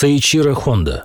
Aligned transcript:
Соичиро 0.00 0.54
Хонда. 0.54 1.04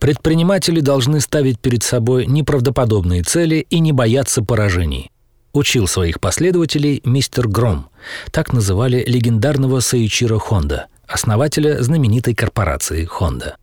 Предприниматели 0.00 0.80
должны 0.80 1.20
ставить 1.20 1.60
перед 1.60 1.84
собой 1.84 2.26
неправдоподобные 2.26 3.22
цели 3.22 3.64
и 3.70 3.78
не 3.78 3.92
бояться 3.92 4.42
поражений. 4.42 5.08
Учил 5.52 5.86
своих 5.86 6.18
последователей 6.18 7.00
мистер 7.04 7.46
Гром. 7.46 7.88
Так 8.32 8.52
называли 8.52 9.04
легендарного 9.06 9.78
Соичиро 9.78 10.40
Хонда, 10.40 10.88
основателя 11.06 11.80
знаменитой 11.80 12.34
корпорации 12.34 13.04
Хонда. 13.04 13.56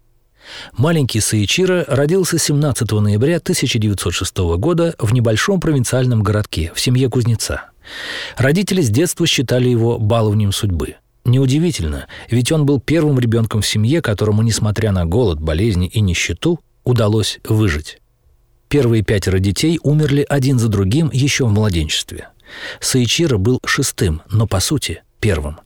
Маленький 0.71 1.19
Соичиро 1.19 1.83
родился 1.85 2.39
17 2.39 2.89
ноября 2.89 3.39
1906 3.39 4.37
года 4.55 4.95
в 4.99 5.11
небольшом 5.11 5.59
провинциальном 5.59 6.23
городке 6.23 6.71
в 6.73 6.79
семье 6.79 7.09
кузнеца. 7.09 7.71
Родители 8.37 8.79
с 8.79 8.89
детства 8.89 9.27
считали 9.27 9.67
его 9.67 9.99
баловнем 9.99 10.53
судьбы– 10.53 10.95
Неудивительно, 11.27 12.07
ведь 12.29 12.53
он 12.53 12.65
был 12.65 12.79
первым 12.79 13.19
ребенком 13.19 13.61
в 13.61 13.67
семье, 13.67 14.01
которому, 14.01 14.41
несмотря 14.43 14.93
на 14.93 15.05
голод, 15.05 15.41
болезни 15.41 15.87
и 15.87 15.99
нищету, 15.99 16.61
удалось 16.85 17.39
выжить. 17.43 17.99
Первые 18.69 19.03
пятеро 19.03 19.39
детей 19.39 19.77
умерли 19.83 20.25
один 20.27 20.57
за 20.57 20.69
другим 20.69 21.09
еще 21.11 21.45
в 21.45 21.51
младенчестве. 21.51 22.29
Саичира 22.79 23.37
был 23.37 23.59
шестым, 23.65 24.21
но 24.31 24.47
по 24.47 24.61
сути 24.61 25.03
первым. 25.19 25.59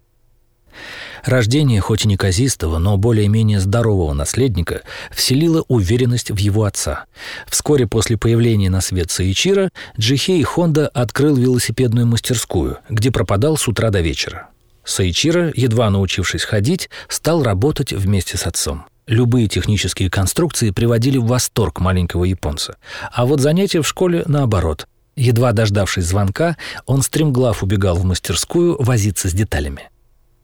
Рождение 1.23 1.80
хоть 1.80 2.05
и 2.05 2.08
неказистого, 2.08 2.80
но 2.80 2.98
более-менее 2.98 3.59
здорового 3.59 4.14
наследника 4.14 4.81
вселило 5.12 5.64
уверенность 5.67 6.31
в 6.31 6.38
его 6.38 6.64
отца. 6.64 7.05
Вскоре 7.48 7.86
после 7.86 8.17
появления 8.17 8.72
на 8.72 8.81
свет 8.81 9.12
Саичира 9.12 9.70
Джихей 10.00 10.41
Хонда 10.41 10.88
открыл 10.88 11.36
велосипедную 11.36 12.08
мастерскую, 12.08 12.80
где 12.89 13.12
пропадал 13.12 13.58
с 13.58 13.67
утра 13.67 13.91
до 13.91 14.02
вечера. 14.02 14.51
Саичира, 14.84 15.52
едва 15.55 15.90
научившись 15.90 16.44
ходить, 16.44 16.89
стал 17.08 17.44
работать 17.44 17.94
вместе 17.94 18.38
с 18.38 18.48
отцом. 18.48 18.85
Любые 19.08 19.48
технические 19.48 20.09
конструкции 20.09 20.72
приводили 20.72 21.17
в 21.17 21.26
восторг 21.26 21.80
маленького 21.80 22.23
японца. 22.23 22.78
А 23.11 23.25
вот 23.25 23.39
занятия 23.39 23.81
в 23.81 23.88
школе 23.88 24.23
наоборот. 24.25 24.88
Едва 25.16 25.52
дождавшись 25.52 26.06
звонка, 26.06 26.56
он 26.86 27.02
стремглав 27.02 27.64
убегал 27.64 27.97
в 27.97 28.06
мастерскую 28.06 28.81
возиться 28.81 29.28
с 29.30 29.33
деталями. 29.33 29.89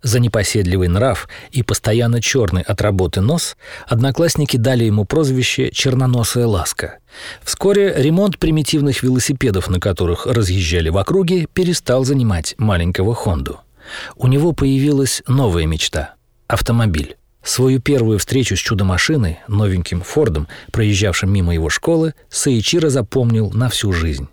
За 0.04 0.20
непоседливый 0.20 0.90
нрав 0.90 1.28
и 1.52 1.64
постоянно 1.64 2.22
черный 2.22 2.62
от 2.62 2.82
работы 2.82 3.22
нос 3.22 3.58
одноклассники 3.88 4.58
дали 4.58 4.84
ему 4.84 5.06
прозвище 5.06 5.72
«черноносая 5.72 6.46
ласка». 6.46 7.00
Вскоре 7.42 7.94
ремонт 7.98 8.38
примитивных 8.38 9.02
велосипедов, 9.02 9.70
на 9.70 9.80
которых 9.80 10.28
разъезжали 10.28 10.90
в 10.90 10.98
округе, 10.98 11.48
перестал 11.52 12.04
занимать 12.04 12.54
маленького 12.58 13.16
Хонду– 13.16 13.60
у 14.16 14.28
него 14.28 14.54
появилась 14.54 15.24
новая 15.28 15.66
мечта– 15.66 16.16
автомобиль. 16.48 17.18
Свою 17.44 17.80
первую 17.80 18.20
встречу 18.20 18.58
с 18.58 18.60
чудо-машиной, 18.60 19.40
новеньким 19.48 20.02
Фордом, 20.02 20.48
проезжавшим 20.74 21.32
мимо 21.32 21.54
его 21.54 21.70
школы, 21.70 22.14
Саичиро 22.30 22.90
запомнил 22.90 23.52
на 23.52 23.70
всю 23.70 23.94
жизнь. 23.94 24.28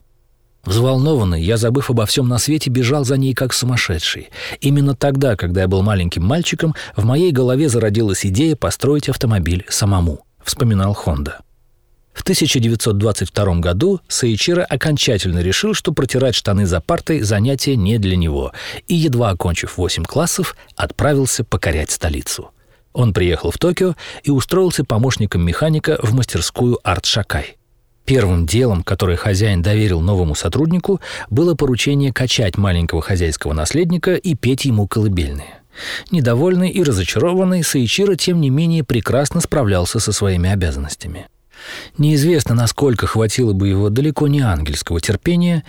Взволнованный, 0.65 1.43
я, 1.43 1.57
забыв 1.57 1.91
обо 1.91 2.07
всем 2.07 2.27
на 2.27 2.39
свете, 2.39 2.71
бежал 2.71 3.05
за 3.05 3.17
ней 3.17 3.35
как 3.35 3.53
сумасшедший. 3.53 4.31
Именно 4.61 4.97
тогда, 4.97 5.37
когда 5.37 5.63
я 5.63 5.69
был 5.69 5.83
маленьким 5.83 6.25
мальчиком, 6.25 6.75
в 6.97 7.05
моей 7.05 7.31
голове 7.33 7.69
зародилась 7.69 8.25
идея 8.27 8.57
построить 8.57 9.09
автомобиль 9.09 9.65
самому, 9.69 10.25
вспоминал 10.43 10.95
Хонда. 10.95 11.44
В 12.15 12.23
1922 12.23 13.57
году 13.57 14.01
Саичиро 14.09 14.63
окончательно 14.63 15.41
решил, 15.41 15.75
что 15.75 15.93
протирать 15.93 16.37
штаны 16.37 16.65
за 16.65 16.81
партой– 16.81 17.21
занятие 17.23 17.77
не 17.77 17.99
для 17.99 18.17
него, 18.17 18.53
и, 18.87 18.95
едва 18.95 19.31
окончив 19.31 19.77
8 19.77 20.05
классов, 20.05 20.57
отправился 20.77 21.45
покорять 21.45 21.91
столицу. 21.91 22.51
Он 22.93 23.13
приехал 23.13 23.51
в 23.51 23.59
Токио 23.59 23.97
и 24.23 24.31
устроился 24.31 24.85
помощником 24.85 25.45
механика 25.45 25.99
в 26.01 26.15
мастерскую 26.15 26.79
«Арт 26.85 27.05
Шакай». 27.05 27.57
Первым 28.05 28.47
делом, 28.47 28.85
которое 28.85 29.17
хозяин 29.17 29.63
доверил 29.63 30.01
новому 30.01 30.37
сотруднику, 30.37 31.01
было 31.31 31.55
поручение 31.55 32.13
качать 32.13 32.57
маленького 32.57 33.03
хозяйского 33.03 33.55
наследника 33.55 34.15
и 34.15 34.35
петь 34.35 34.67
ему 34.67 34.87
колыбельные. 34.87 35.63
Недовольный 36.13 36.71
и 36.71 36.83
разочарованный, 36.83 37.65
Саичиро, 37.65 38.15
тем 38.15 38.41
не 38.41 38.51
менее, 38.51 38.85
прекрасно 38.85 39.41
справлялся 39.41 39.99
со 39.99 40.13
своими 40.13 40.51
обязанностями. 40.51 41.27
Неизвестно, 41.99 42.55
насколько 42.55 43.07
хватило 43.07 43.53
бы 43.53 43.69
его 43.69 43.89
далеко 43.91 44.27
не 44.29 44.41
ангельского 44.41 45.01
терпения, 45.01 45.65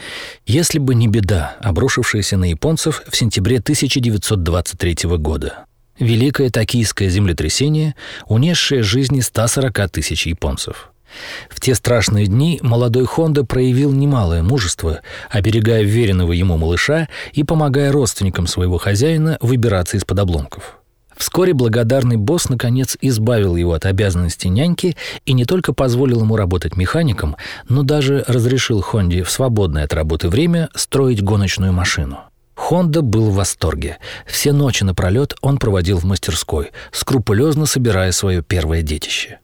если 0.46 0.80
бы 0.80 0.96
не 0.96 1.08
беда, 1.08 1.58
обрушившаяся 1.62 2.38
на 2.38 2.50
японцев 2.50 3.04
в 3.08 3.16
сентябре 3.16 3.58
1923 3.58 4.98
года. 5.18 5.66
Великое 6.00 6.50
токийское 6.50 7.10
землетрясение, 7.10 7.96
унесшее 8.28 8.84
жизни 8.84 9.22
140 9.22 9.90
тысяч 9.92 10.28
японцев. 10.28 10.92
В 11.50 11.62
те 11.62 11.76
страшные 11.76 12.26
дни 12.26 12.60
молодой 12.62 13.06
Хонда 13.06 13.46
проявил 13.46 13.92
немалое 13.94 14.44
мужество, 14.44 15.02
оберегая 15.30 15.84
веренного 15.84 16.34
ему 16.34 16.58
малыша 16.58 17.08
и 17.34 17.44
помогая 17.44 17.92
родственникам 17.92 18.48
своего 18.48 18.78
хозяина 18.78 19.38
выбираться 19.40 19.98
из-под 19.98 20.20
обломков. 20.20 20.80
Вскоре 21.18 21.54
благодарный 21.54 22.18
босс 22.18 22.50
наконец 22.50 22.98
избавил 23.02 23.56
его 23.56 23.74
от 23.74 23.86
обязанностей 23.86 24.50
няньки 24.50 24.98
и 25.26 25.34
не 25.34 25.46
только 25.46 25.74
позволил 25.74 26.22
ему 26.22 26.36
работать 26.36 26.76
механиком, 26.76 27.36
но 27.70 27.84
даже 27.84 28.24
разрешил 28.28 28.82
Хонде 28.82 29.24
в 29.24 29.32
свободное 29.32 29.86
от 29.86 29.94
работы 29.94 30.30
время 30.30 30.70
строить 30.76 31.24
гоночную 31.24 31.72
машину. 31.74 32.20
Хонда 32.56 33.02
был 33.02 33.30
в 33.30 33.36
восторге. 33.36 33.98
Все 34.26 34.54
ночи 34.54 34.84
напролет 34.84 35.36
он 35.42 35.58
проводил 35.58 35.98
в 35.98 36.06
мастерской, 36.06 36.72
скрупулезно 36.92 37.66
собирая 37.66 38.12
свое 38.12 38.42
первое 38.42 38.82
детище. 38.82 39.40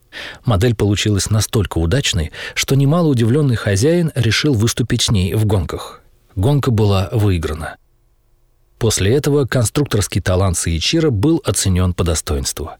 Модель 0.45 0.75
получилась 0.75 1.29
настолько 1.29 1.77
удачной, 1.77 2.31
что 2.53 2.75
немало 2.75 3.07
удивленный 3.07 3.55
хозяин 3.55 4.11
решил 4.15 4.53
выступить 4.53 5.03
с 5.03 5.11
ней 5.11 5.33
в 5.35 5.45
гонках. 5.45 6.01
Гонка 6.35 6.71
была 6.71 7.09
выиграна. 7.11 7.75
После 8.81 9.13
этого 9.13 9.45
конструкторский 9.45 10.21
талант 10.21 10.57
Саичира 10.57 11.11
был 11.11 11.39
оценен 11.45 11.93
по 11.93 12.03
достоинству. 12.03 12.71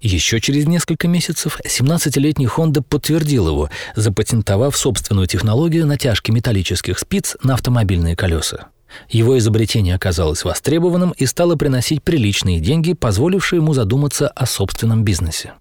Еще 0.00 0.40
через 0.40 0.66
несколько 0.66 1.06
месяцев 1.06 1.60
17-летний 1.64 2.48
Honda 2.48 2.82
подтвердил 2.82 3.46
его, 3.46 3.70
запатентовав 3.94 4.76
собственную 4.76 5.28
технологию 5.28 5.86
натяжки 5.86 6.32
металлических 6.32 6.98
спиц 6.98 7.36
на 7.44 7.54
автомобильные 7.54 8.16
колеса. 8.16 8.66
Его 9.08 9.38
изобретение 9.38 9.94
оказалось 9.94 10.42
востребованным 10.42 11.12
и 11.12 11.24
стало 11.24 11.54
приносить 11.54 12.02
приличные 12.02 12.58
деньги, 12.58 12.92
позволившие 12.92 13.58
ему 13.58 13.74
задуматься 13.74 14.26
о 14.26 14.46
собственном 14.46 15.04
бизнесе. 15.04 15.52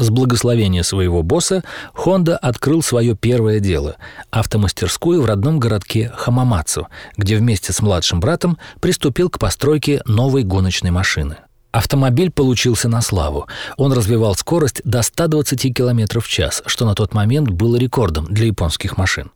С 0.00 0.08
благословения 0.08 0.82
своего 0.82 1.22
босса 1.22 1.62
Honda 1.94 2.34
открыл 2.34 2.82
свое 2.82 3.14
первое 3.14 3.60
дело– 3.60 3.96
автомастерскую 4.30 5.20
в 5.20 5.26
родном 5.26 5.60
городке 5.60 6.10
Хамамацу, 6.16 6.88
где 7.18 7.36
вместе 7.36 7.74
с 7.74 7.82
младшим 7.82 8.18
братом 8.18 8.56
приступил 8.80 9.28
к 9.28 9.38
постройке 9.38 10.00
новой 10.06 10.42
гоночной 10.42 10.90
машины. 10.90 11.36
Автомобиль 11.70 12.30
получился 12.30 12.88
на 12.88 13.02
славу. 13.02 13.46
Он 13.76 13.92
развивал 13.92 14.34
скорость 14.36 14.80
до 14.84 15.02
120 15.02 15.76
км 15.76 16.20
в 16.20 16.28
час, 16.28 16.62
что 16.64 16.86
на 16.86 16.94
тот 16.94 17.12
момент 17.12 17.50
было 17.50 17.76
рекордом 17.76 18.24
для 18.24 18.46
японских 18.46 18.96
машин. 18.96 19.30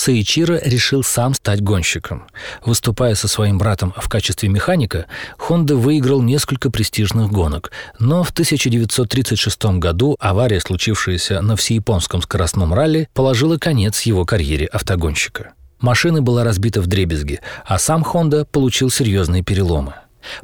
Саичиро 0.00 0.58
решил 0.64 1.02
сам 1.02 1.34
стать 1.34 1.60
гонщиком. 1.60 2.24
Выступая 2.64 3.14
со 3.14 3.28
своим 3.28 3.58
братом 3.58 3.92
в 3.94 4.08
качестве 4.08 4.48
механика, 4.48 5.04
Хонда 5.36 5.76
выиграл 5.76 6.22
несколько 6.22 6.70
престижных 6.70 7.30
гонок, 7.30 7.70
но 7.98 8.22
в 8.22 8.30
1936 8.30 9.78
году 9.78 10.16
авария, 10.18 10.58
случившаяся 10.60 11.42
на 11.42 11.54
всеяпонском 11.54 12.22
скоростном 12.22 12.72
ралли, 12.72 13.10
положила 13.12 13.58
конец 13.58 14.00
его 14.02 14.24
карьере 14.24 14.64
автогонщика. 14.64 15.52
Машина 15.80 16.22
была 16.22 16.44
разбита 16.44 16.80
в 16.80 16.86
дребезги, 16.86 17.40
а 17.66 17.78
сам 17.78 18.02
Хонда 18.02 18.46
получил 18.46 18.88
серьезные 18.88 19.42
переломы. 19.42 19.96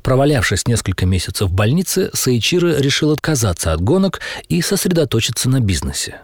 Провалявшись 0.02 0.66
несколько 0.66 1.06
месяцев 1.06 1.48
в 1.48 1.54
больнице, 1.54 2.10
Саичиро 2.12 2.78
решил 2.78 3.10
отказаться 3.10 3.72
от 3.72 3.80
гонок 3.80 4.20
и 4.50 4.60
сосредоточиться 4.60 5.48
на 5.48 5.60
бизнесе. 5.60 6.20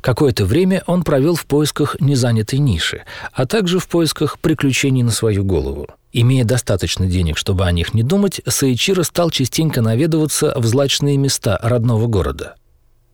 Какое-то 0.00 0.44
время 0.44 0.82
он 0.86 1.02
провел 1.02 1.34
в 1.34 1.46
поисках 1.46 1.96
незанятой 2.00 2.58
ниши, 2.58 3.02
а 3.32 3.46
также 3.46 3.78
в 3.78 3.88
поисках 3.88 4.38
приключений 4.38 5.02
на 5.02 5.10
свою 5.10 5.44
голову. 5.44 5.88
Имея 6.12 6.44
достаточно 6.44 7.06
денег, 7.06 7.38
чтобы 7.38 7.64
о 7.64 7.72
них 7.72 7.94
не 7.94 8.02
думать, 8.02 8.40
Саичиро 8.46 9.02
стал 9.02 9.30
частенько 9.30 9.80
наведываться 9.80 10.52
в 10.56 10.66
злачные 10.66 11.16
места 11.16 11.58
родного 11.62 12.06
города. 12.06 12.56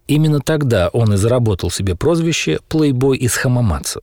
Именно 0.09 0.41
тогда 0.41 0.89
он 0.89 1.13
и 1.13 1.17
заработал 1.17 1.71
себе 1.71 1.95
прозвище 1.95 2.61
«плейбой 2.69 3.19
из 3.19 3.35
Хамамацу». 3.35 4.01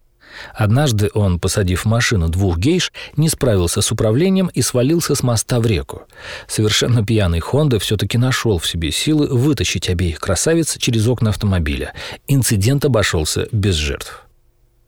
Однажды 0.54 1.10
он, 1.14 1.40
посадив 1.40 1.86
машину 1.86 2.30
двух 2.30 2.58
гейш, 2.58 2.92
не 3.18 3.30
справился 3.30 3.82
с 3.82 3.92
управлением 3.92 4.48
и 4.54 4.62
свалился 4.62 5.16
с 5.16 5.24
моста 5.24 5.60
в 5.60 5.66
реку. 5.66 6.04
Совершенно 6.48 7.06
пьяный 7.06 7.40
Хонда 7.40 7.80
все-таки 7.80 8.18
нашел 8.18 8.58
в 8.58 8.68
себе 8.68 8.92
силы 8.92 9.28
вытащить 9.28 9.90
обеих 9.90 10.20
красавиц 10.20 10.78
через 10.78 11.08
окна 11.08 11.30
автомобиля. 11.30 11.94
Инцидент 12.28 12.86
обошелся 12.86 13.48
без 13.52 13.76
жертв. 13.76 14.22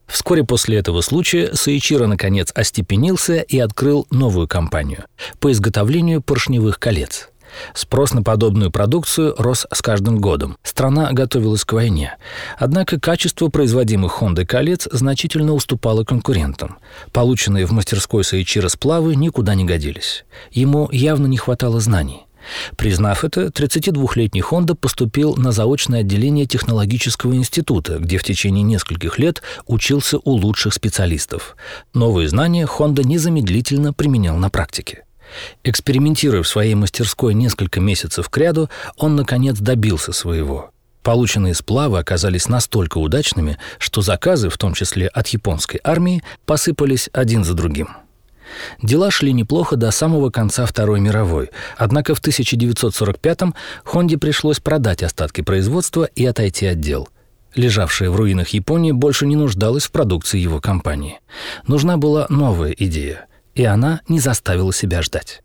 Вскоре 0.07 0.43
после 0.45 0.77
этого 0.77 1.01
случая 1.01 1.53
Саичиро 1.53 2.07
наконец 2.07 2.51
остепенился 2.55 3.41
и 3.41 3.59
открыл 3.59 4.07
новую 4.09 4.47
компанию 4.47 5.03
по 5.39 5.51
изготовлению 5.51 6.21
поршневых 6.21 6.79
колец– 6.79 7.29
Спрос 7.73 8.13
на 8.13 8.23
подобную 8.23 8.71
продукцию 8.71 9.35
рос 9.37 9.67
с 9.71 9.81
каждым 9.81 10.19
годом. 10.19 10.57
Страна 10.63 11.11
готовилась 11.11 11.65
к 11.65 11.73
войне. 11.73 12.17
Однако 12.57 12.99
качество 12.99 13.49
производимых 13.49 14.21
Honda 14.21 14.45
колец 14.45 14.87
значительно 14.91 15.53
уступало 15.53 16.03
конкурентам. 16.03 16.77
Полученные 17.11 17.65
в 17.65 17.71
мастерской 17.71 18.23
Саичира 18.23 18.67
сплавы 18.67 19.15
никуда 19.15 19.55
не 19.55 19.65
годились. 19.65 20.25
Ему 20.51 20.89
явно 20.91 21.27
не 21.27 21.37
хватало 21.37 21.79
знаний. 21.79 22.27
Признав 22.75 23.23
это, 23.23 23.47
32-летний 23.47 24.41
Хонда 24.41 24.75
поступил 24.75 25.35
на 25.35 25.51
заочное 25.51 26.01
отделение 26.01 26.45
технологического 26.45 27.35
института, 27.35 27.99
где 27.99 28.17
в 28.17 28.23
течение 28.23 28.63
нескольких 28.63 29.19
лет 29.19 29.41
учился 29.65 30.19
у 30.19 30.31
лучших 30.31 30.73
специалистов. 30.73 31.55
Новые 31.93 32.29
знания 32.29 32.65
Хонда 32.65 33.03
незамедлительно 33.03 33.93
применял 33.93 34.37
на 34.37 34.49
практике. 34.49 35.03
Экспериментируя 35.63 36.43
в 36.43 36.47
своей 36.47 36.75
мастерской 36.75 37.33
несколько 37.33 37.79
месяцев 37.79 38.29
кряду, 38.29 38.69
он, 38.97 39.15
наконец, 39.15 39.59
добился 39.59 40.11
своего. 40.13 40.71
Полученные 41.03 41.53
сплавы 41.53 41.99
оказались 41.99 42.49
настолько 42.49 42.97
удачными, 42.97 43.57
что 43.79 44.01
заказы, 44.01 44.49
в 44.49 44.57
том 44.57 44.73
числе 44.73 45.07
от 45.07 45.27
японской 45.29 45.79
армии, 45.83 46.23
посыпались 46.45 47.09
один 47.13 47.43
за 47.43 47.53
другим– 47.53 47.89
Дела 48.81 49.11
шли 49.11 49.33
неплохо 49.33 49.75
до 49.75 49.91
самого 49.91 50.29
конца 50.29 50.65
Второй 50.65 50.99
мировой, 50.99 51.49
однако 51.77 52.15
в 52.15 52.21
1945-м 52.21 53.55
Хонде 53.83 54.17
пришлось 54.17 54.59
продать 54.59 55.03
остатки 55.03 55.41
производства 55.41 56.05
и 56.15 56.25
отойти 56.25 56.67
от 56.67 56.79
дел. 56.79 57.09
Лежавшая 57.55 58.09
в 58.09 58.15
руинах 58.15 58.49
Япония 58.49 58.93
больше 58.93 59.25
не 59.25 59.35
нуждалась 59.35 59.85
в 59.85 59.91
продукции 59.91 60.39
его 60.39 60.59
компании. 60.59 61.19
Нужна 61.65 61.97
была 61.97 62.27
новая 62.29 62.71
идея, 62.71 63.25
и 63.57 63.65
она 63.65 64.01
не 64.07 64.19
заставила 64.19 64.71
себя 64.71 65.01
ждать. 65.01 65.41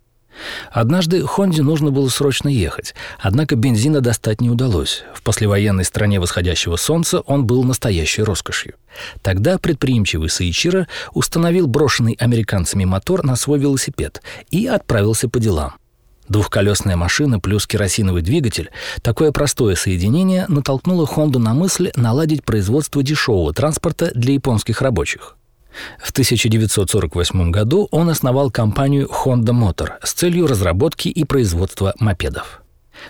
Однажды 0.71 1.27
Хонде 1.27 1.63
нужно 1.63 1.91
было 1.91 2.09
срочно 2.09 2.49
ехать, 2.49 2.95
однако 3.19 3.57
бензина 3.57 4.01
достать 4.01 4.41
не 4.41 4.51
удалось. 4.51 5.03
В 5.15 5.23
послевоенной 5.23 5.85
стране 5.85 6.21
восходящего 6.21 6.77
солнца 6.77 7.21
он 7.21 7.47
был 7.47 7.65
настоящей 7.65 8.23
роскошью. 8.23 8.75
Тогда 9.23 9.59
предприимчивый 9.59 10.31
Саичира 10.31 10.89
установил 11.13 11.67
брошенный 11.67 12.17
американцами 12.19 12.85
мотор 12.85 13.25
на 13.25 13.37
свой 13.37 13.59
велосипед 13.59 14.23
и 14.51 14.67
отправился 14.67 15.29
по 15.29 15.39
делам. 15.39 15.75
Двухколесная 16.29 16.97
машина 16.97 17.41
плюс 17.41 17.67
керосиновый 17.67 18.23
двигатель– 18.23 18.71
такое 19.03 19.33
простое 19.33 19.75
соединение 19.75 20.47
натолкнуло 20.49 21.07
Хонду 21.07 21.39
на 21.39 21.53
мысль 21.53 21.91
наладить 21.97 22.45
производство 22.45 23.03
дешевого 23.03 23.53
транспорта 23.53 24.11
для 24.15 24.35
японских 24.35 24.81
рабочих. 24.83 25.37
В 25.99 26.11
1948 26.11 27.51
году 27.51 27.89
он 27.91 28.09
основал 28.09 28.51
компанию 28.51 29.09
Honda 29.09 29.53
Motor 29.53 29.93
с 30.03 30.13
целью 30.13 30.47
разработки 30.47 31.09
и 31.09 31.25
производства 31.25 31.95
мопедов. 31.99 32.63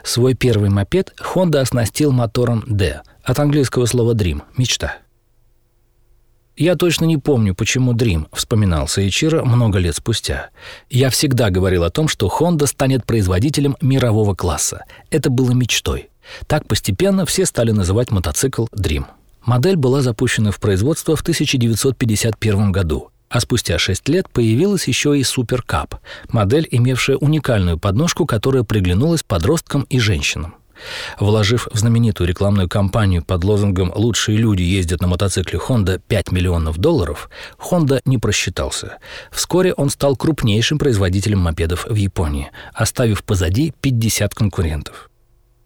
Свой 0.04 0.34
первый 0.34 0.70
мопед 0.70 1.12
Honda 1.34 1.58
оснастил 1.58 2.12
мотором 2.12 2.64
D, 2.66 3.02
от 3.24 3.38
английского 3.38 3.86
слова 3.86 4.14
dream– 4.14 4.42
мечта. 4.56 4.96
«Я 6.56 6.76
точно 6.76 7.06
не 7.06 7.16
помню, 7.16 7.54
почему 7.54 7.94
Dream»,— 7.94 8.26
вспоминал 8.32 8.86
Саичиро 8.86 9.42
много 9.42 9.78
лет 9.78 9.96
спустя. 9.96 10.50
«Я 10.90 11.08
всегда 11.08 11.48
говорил 11.48 11.82
о 11.82 11.90
том, 11.90 12.08
что 12.08 12.28
Honda 12.28 12.66
станет 12.66 13.06
производителем 13.06 13.76
мирового 13.80 14.34
класса. 14.34 14.84
Это 15.10 15.30
было 15.30 15.52
мечтой. 15.52 16.10
Так 16.46 16.68
постепенно 16.68 17.24
все 17.24 17.46
стали 17.46 17.70
называть 17.70 18.10
мотоцикл 18.10 18.66
Dream». 18.76 19.06
Модель 19.44 19.76
была 19.76 20.02
запущена 20.02 20.52
в 20.52 20.60
производство 20.60 21.16
в 21.16 21.20
1951 21.22 22.70
году, 22.70 23.10
а 23.28 23.40
спустя 23.40 23.76
6 23.76 24.08
лет 24.08 24.28
появилась 24.28 24.86
еще 24.86 25.18
и 25.18 25.22
Super 25.22 25.60
Cup, 25.66 25.96
модель, 26.28 26.68
имевшая 26.70 27.16
уникальную 27.16 27.78
подножку, 27.78 28.24
которая 28.24 28.62
приглянулась 28.62 29.24
подросткам 29.24 29.82
и 29.90 29.98
женщинам. 29.98 30.54
Вложив 31.18 31.68
в 31.72 31.78
знаменитую 31.78 32.28
рекламную 32.28 32.68
кампанию 32.68 33.24
под 33.24 33.44
лозунгом 33.44 33.92
«Лучшие 33.94 34.38
люди 34.38 34.62
ездят 34.62 35.00
на 35.00 35.08
мотоцикле 35.08 35.58
Honda 35.58 36.00
5 36.06 36.32
миллионов 36.32 36.78
долларов», 36.78 37.28
Honda 37.58 38.00
не 38.04 38.18
просчитался. 38.18 38.98
Вскоре 39.30 39.74
он 39.74 39.90
стал 39.90 40.16
крупнейшим 40.16 40.78
производителем 40.78 41.38
мопедов 41.38 41.86
в 41.88 41.94
Японии, 41.94 42.50
оставив 42.74 43.24
позади 43.24 43.72
50 43.80 44.34
конкурентов. 44.34 45.08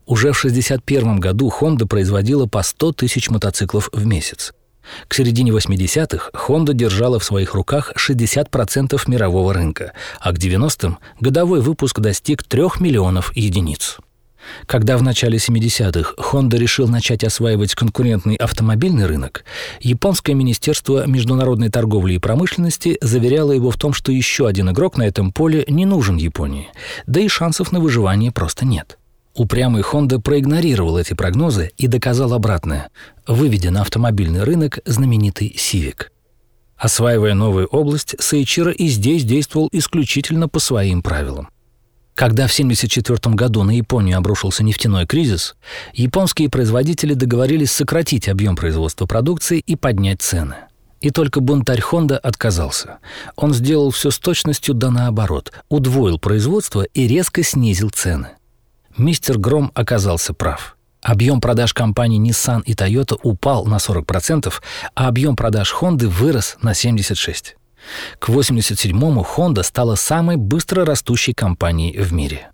Уже 0.06 0.32
в 0.32 0.38
1961 0.38 1.18
году 1.18 1.52
Honda 1.60 1.86
производила 1.86 2.46
по 2.46 2.62
100 2.62 2.92
тысяч 2.92 3.28
мотоциклов 3.28 3.90
в 3.92 4.06
месяц. 4.06 4.54
К 5.08 5.14
середине 5.14 5.50
80-х 5.50 6.30
Honda 6.32 6.72
держала 6.72 7.18
в 7.18 7.24
своих 7.24 7.54
руках 7.54 7.92
60% 7.96 9.00
мирового 9.08 9.52
рынка, 9.52 9.92
а 10.20 10.32
к 10.32 10.38
90-м 10.38 10.98
годовой 11.20 11.60
выпуск 11.60 11.98
достиг 11.98 12.44
3 12.44 12.62
миллионов 12.78 13.36
единиц. 13.36 13.98
Когда 14.66 14.96
в 14.96 15.02
начале 15.02 15.38
70-х 15.38 16.14
Honda 16.18 16.56
решил 16.56 16.86
начать 16.86 17.24
осваивать 17.24 17.74
конкурентный 17.74 18.36
автомобильный 18.36 19.06
рынок, 19.06 19.44
японское 19.80 20.34
министерство 20.34 21.04
международной 21.04 21.68
торговли 21.68 22.14
и 22.14 22.18
промышленности 22.20 22.96
заверяло 23.00 23.50
его 23.50 23.72
в 23.72 23.76
том, 23.76 23.92
что 23.92 24.12
еще 24.12 24.46
один 24.46 24.70
игрок 24.70 24.98
на 24.98 25.02
этом 25.02 25.32
поле 25.32 25.64
не 25.66 25.84
нужен 25.84 26.16
Японии, 26.16 26.68
да 27.08 27.18
и 27.18 27.26
шансов 27.26 27.72
на 27.72 27.80
выживание 27.80 28.30
просто 28.30 28.64
нет– 28.64 28.98
Упрямый 29.36 29.82
Honda 29.82 30.18
проигнорировал 30.18 30.96
эти 30.96 31.12
прогнозы 31.12 31.70
и 31.76 31.88
доказал 31.88 32.32
обратное, 32.32 32.88
выведя 33.26 33.70
на 33.70 33.82
автомобильный 33.82 34.44
рынок 34.44 34.78
знаменитый 34.86 35.54
Civic. 35.54 36.06
Осваивая 36.78 37.34
новую 37.34 37.66
область, 37.66 38.16
Саичиро 38.18 38.72
и 38.72 38.88
здесь 38.88 39.24
действовал 39.24 39.68
исключительно 39.72 40.48
по 40.48 40.58
своим 40.58 41.02
правилам. 41.02 41.50
Когда 42.14 42.46
в 42.46 42.52
1974 42.52 43.34
году 43.34 43.62
на 43.62 43.72
Японию 43.72 44.16
обрушился 44.16 44.64
нефтяной 44.64 45.06
кризис, 45.06 45.54
японские 45.92 46.48
производители 46.48 47.12
договорились 47.12 47.72
сократить 47.72 48.30
объем 48.30 48.56
производства 48.56 49.04
продукции 49.04 49.58
и 49.58 49.76
поднять 49.76 50.22
цены. 50.22 50.56
И 51.02 51.10
только 51.10 51.40
бунтарь 51.40 51.82
Honda 51.82 52.16
отказался. 52.16 53.00
Он 53.36 53.52
сделал 53.52 53.90
все 53.90 54.10
с 54.10 54.18
точностью 54.18 54.74
да 54.74 54.90
наоборот, 54.90 55.52
удвоил 55.68 56.18
производство 56.18 56.84
и 56.84 57.06
резко 57.06 57.42
снизил 57.42 57.90
цены– 57.90 58.28
мистер 58.98 59.38
Гром 59.38 59.70
оказался 59.74 60.34
прав. 60.34 60.76
Объем 61.02 61.40
продаж 61.40 61.72
компаний 61.72 62.18
Nissan 62.18 62.62
и 62.64 62.74
Toyota 62.74 63.16
упал 63.22 63.64
на 63.66 63.76
40%, 63.76 64.52
а 64.94 65.08
объем 65.08 65.36
продаж 65.36 65.74
Honda 65.80 66.06
вырос 66.06 66.56
на 66.62 66.70
76%. 66.70 67.54
К 68.18 68.28
87-му 68.28 69.24
Honda 69.36 69.62
стала 69.62 69.94
самой 69.94 70.36
быстро 70.36 70.84
растущей 70.84 71.32
компанией 71.32 72.02
в 72.02 72.12
мире. 72.12 72.50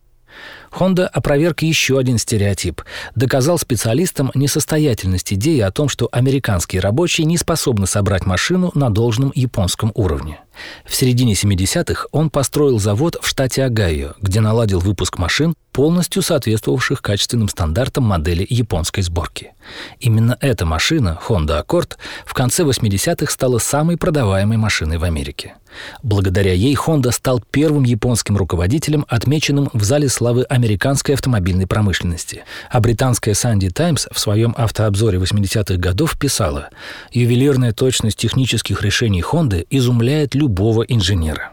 Honda 0.79 1.07
опроверг 1.07 1.63
еще 1.63 1.99
один 1.99 2.19
стереотип. 2.19 2.83
Доказал 3.15 3.59
специалистам 3.59 4.31
несостоятельность 4.35 5.33
идеи 5.33 5.61
о 5.61 5.71
том, 5.71 5.89
что 5.89 6.09
американские 6.11 6.81
рабочие 6.81 7.27
не 7.27 7.37
способны 7.37 7.87
собрать 7.87 8.27
машину 8.27 8.71
на 8.75 8.91
должном 8.91 9.33
японском 9.35 9.93
уровне. 9.95 10.41
В 10.85 10.95
середине 10.95 11.35
70-х 11.35 12.07
он 12.13 12.31
построил 12.31 12.79
завод 12.79 13.17
в 13.21 13.27
штате 13.27 13.65
Огайо, 13.65 14.15
где 14.21 14.41
наладил 14.41 14.81
выпуск 14.81 15.19
машин, 15.19 15.55
полностью 15.73 16.23
соответствовавших 16.23 17.01
качественным 17.01 17.49
стандартам 17.49 18.05
модели 18.05 18.47
японской 18.49 19.01
сборки. 19.01 19.53
Именно 20.01 20.37
эта 20.41 20.67
машина, 20.67 21.19
Honda 21.27 21.65
Accord, 21.65 21.97
в 22.27 22.35
конце 22.35 22.63
80-х 22.63 23.33
стала 23.33 23.59
самой 23.59 23.97
продаваемой 23.97 24.59
машиной 24.59 24.99
в 24.99 25.05
Америке. 25.05 25.55
Благодаря 26.03 26.53
ей 26.53 26.75
Honda 26.75 27.13
стал 27.13 27.43
первым 27.51 27.85
японским 27.85 28.37
руководителем, 28.37 29.05
отмеченным 29.09 29.71
в 29.73 29.83
зале 29.85 30.09
славы 30.09 30.45
американской 30.45 31.15
автомобильной 31.15 31.67
промышленности. 31.67 32.45
А 32.71 32.81
британская 32.81 33.33
Sandy 33.33 33.71
Times 33.71 34.09
в 34.11 34.19
своем 34.19 34.55
автообзоре 34.57 35.19
80-х 35.19 35.77
годов 35.77 36.19
писала 36.19 36.71
«Ювелирная 37.13 37.73
точность 37.73 38.19
технических 38.19 38.83
решений 38.83 39.23
Honda 39.23 39.67
изумляет 39.71 40.35
любого 40.35 40.83
инженера». 40.83 41.53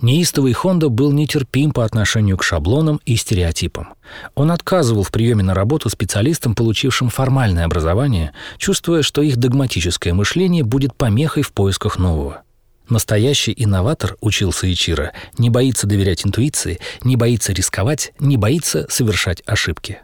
Неистовый 0.00 0.52
Хонда 0.52 0.88
был 0.88 1.12
нетерпим 1.12 1.72
по 1.72 1.84
отношению 1.84 2.36
к 2.36 2.44
шаблонам 2.44 3.00
и 3.04 3.16
стереотипам. 3.16 3.94
Он 4.34 4.50
отказывал 4.50 5.02
в 5.02 5.10
приеме 5.10 5.42
на 5.42 5.54
работу 5.54 5.88
специалистам, 5.88 6.54
получившим 6.54 7.08
формальное 7.08 7.64
образование, 7.64 8.32
чувствуя, 8.58 9.02
что 9.02 9.22
их 9.22 9.36
догматическое 9.36 10.12
мышление 10.12 10.64
будет 10.64 10.94
помехой 10.94 11.42
в 11.42 11.52
поисках 11.52 11.98
нового. 11.98 12.43
Настоящий 12.88 13.54
инноватор, 13.56 14.16
учился 14.20 14.70
Ичиро, 14.70 15.12
не 15.38 15.48
боится 15.48 15.86
доверять 15.86 16.26
интуиции, 16.26 16.80
не 17.02 17.16
боится 17.16 17.52
рисковать, 17.52 18.12
не 18.18 18.36
боится 18.36 18.86
совершать 18.90 19.42
ошибки. 19.46 20.00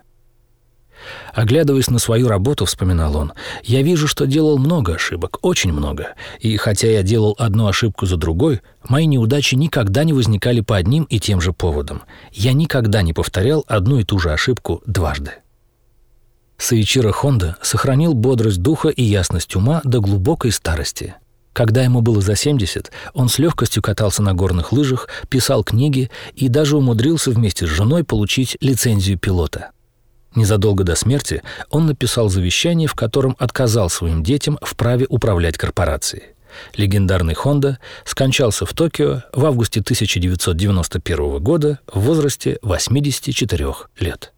Оглядываясь 1.34 1.88
на 1.88 1.98
свою 1.98 2.28
работу, 2.28 2.64
вспоминал 2.64 3.16
он, 3.16 3.32
я 3.62 3.82
вижу, 3.82 4.06
что 4.06 4.26
делал 4.26 4.58
много 4.58 4.94
ошибок, 4.94 5.38
очень 5.42 5.72
много. 5.72 6.14
И 6.40 6.56
хотя 6.56 6.88
я 6.88 7.02
делал 7.02 7.34
одну 7.38 7.68
ошибку 7.68 8.06
за 8.06 8.16
другой, 8.16 8.60
мои 8.86 9.06
неудачи 9.06 9.54
никогда 9.54 10.04
не 10.04 10.12
возникали 10.12 10.60
по 10.60 10.76
одним 10.76 11.04
и 11.04 11.18
тем 11.18 11.40
же 11.40 11.52
поводам. 11.52 12.02
Я 12.32 12.52
никогда 12.52 13.02
не 13.02 13.12
повторял 13.12 13.64
одну 13.66 13.98
и 13.98 14.04
ту 14.04 14.18
же 14.18 14.32
ошибку 14.32 14.82
дважды. 14.86 15.32
Саичиро 16.58 17.12
Хонда 17.12 17.56
сохранил 17.62 18.12
бодрость 18.12 18.60
духа 18.60 18.88
и 18.88 19.02
ясность 19.02 19.56
ума 19.56 19.80
до 19.84 20.00
глубокой 20.00 20.52
старости– 20.52 21.14
Когда 21.52 21.82
ему 21.82 22.00
было 22.00 22.20
за 22.20 22.36
70, 22.36 22.90
он 23.12 23.28
с 23.28 23.38
легкостью 23.38 23.82
катался 23.82 24.22
на 24.22 24.34
горных 24.34 24.72
лыжах, 24.72 25.08
писал 25.28 25.64
книги 25.64 26.10
и 26.34 26.48
даже 26.48 26.76
умудрился 26.76 27.30
вместе 27.30 27.66
с 27.66 27.70
женой 27.70 28.04
получить 28.04 28.56
лицензию 28.60 29.18
пилота. 29.18 29.70
Незадолго 30.36 30.84
до 30.84 30.94
смерти 30.94 31.42
он 31.70 31.86
написал 31.86 32.28
завещание, 32.28 32.86
в 32.86 32.94
котором 32.94 33.34
отказал 33.38 33.90
своим 33.90 34.22
детям 34.22 34.58
в 34.62 34.76
праве 34.76 35.06
управлять 35.08 35.58
корпорацией. 35.58 36.34
Легендарный 36.76 37.34
Honda 37.34 37.76
скончался 38.04 38.66
в 38.66 38.72
Токио 38.72 39.22
в 39.32 39.44
августе 39.44 39.80
1991 39.80 41.38
года 41.38 41.80
в 41.92 42.00
возрасте 42.00 42.58
84 42.62 43.74
лет. 43.98 44.32